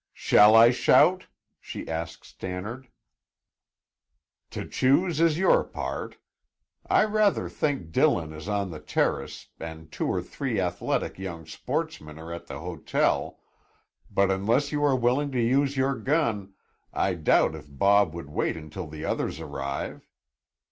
"Shall 0.15 0.55
I 0.55 0.71
shout?" 0.71 1.27
she 1.59 1.87
asked 1.87 2.25
Stannard. 2.25 2.87
"To 4.49 4.67
choose 4.67 5.19
is 5.21 5.37
your 5.37 5.63
part. 5.63 6.17
I 6.89 7.03
rather 7.03 7.47
think 7.47 7.91
Dillon 7.91 8.33
is 8.33 8.49
on 8.49 8.71
the 8.71 8.79
terrace 8.79 9.49
and 9.59 9.91
two 9.91 10.07
or 10.07 10.23
three 10.23 10.59
athletic 10.59 11.19
young 11.19 11.45
sportsmen 11.45 12.17
are 12.17 12.33
at 12.33 12.47
the 12.47 12.61
hotel, 12.61 13.41
but 14.09 14.31
unless 14.31 14.71
you 14.71 14.83
are 14.83 14.95
willing 14.95 15.31
to 15.33 15.39
use 15.39 15.77
your 15.77 15.93
gun, 15.93 16.55
I 16.91 17.13
doubt 17.13 17.53
if 17.53 17.67
Bob 17.69 18.15
would 18.15 18.31
wait 18.31 18.57
until 18.57 18.87
the 18.87 19.05
others 19.05 19.39
arrive. 19.39 20.07